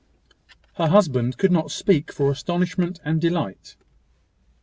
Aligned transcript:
Her 0.77 0.87
husband 0.87 1.37
could 1.37 1.51
not 1.51 1.69
speak 1.69 2.11
for 2.11 2.31
astonishment 2.31 2.99
and 3.05 3.21
delight. 3.21 3.75